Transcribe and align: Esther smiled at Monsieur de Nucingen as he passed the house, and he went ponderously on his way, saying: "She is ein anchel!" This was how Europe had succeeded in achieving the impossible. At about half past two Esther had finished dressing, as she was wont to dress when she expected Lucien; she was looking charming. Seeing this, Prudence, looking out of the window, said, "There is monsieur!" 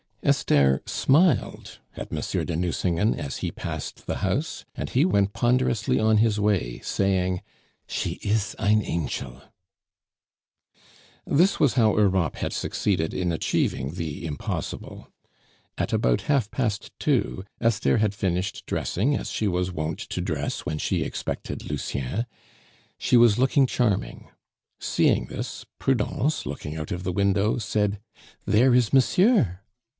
Esther 0.23 0.81
smiled 0.85 1.79
at 1.95 2.11
Monsieur 2.11 2.43
de 2.43 2.55
Nucingen 2.55 3.15
as 3.19 3.37
he 3.37 3.51
passed 3.51 4.05
the 4.05 4.17
house, 4.17 4.65
and 4.75 4.91
he 4.91 5.03
went 5.03 5.33
ponderously 5.33 5.99
on 5.99 6.17
his 6.17 6.39
way, 6.39 6.79
saying: 6.83 7.41
"She 7.87 8.13
is 8.23 8.55
ein 8.59 8.81
anchel!" 8.83 9.41
This 11.25 11.59
was 11.59 11.73
how 11.73 11.97
Europe 11.97 12.35
had 12.35 12.53
succeeded 12.53 13.13
in 13.15 13.31
achieving 13.31 13.91
the 13.95 14.25
impossible. 14.25 15.07
At 15.77 15.91
about 15.93 16.21
half 16.21 16.49
past 16.51 16.91
two 16.99 17.43
Esther 17.59 17.97
had 17.97 18.13
finished 18.15 18.65
dressing, 18.67 19.15
as 19.15 19.29
she 19.31 19.47
was 19.47 19.71
wont 19.71 19.99
to 19.99 20.21
dress 20.21 20.61
when 20.65 20.77
she 20.77 21.03
expected 21.03 21.67
Lucien; 21.69 22.25
she 22.99 23.17
was 23.17 23.37
looking 23.39 23.65
charming. 23.67 24.29
Seeing 24.79 25.25
this, 25.27 25.65
Prudence, 25.79 26.45
looking 26.45 26.75
out 26.75 26.91
of 26.91 27.03
the 27.03 27.11
window, 27.13 27.57
said, 27.57 27.99
"There 28.45 28.73
is 28.73 28.93
monsieur!" 28.93 29.59